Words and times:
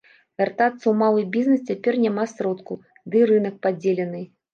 Вяртацца 0.41 0.77
ў 0.77 0.93
малы 1.01 1.25
бізнес 1.35 1.59
цяпер 1.73 1.93
няма 2.05 2.25
сродкаў, 2.31 2.81
дый 3.17 3.23
рынак 3.33 3.61
падзелены. 3.67 4.23